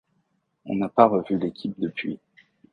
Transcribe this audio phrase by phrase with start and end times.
[0.65, 2.19] On n'a pas revu l'équipe depuis.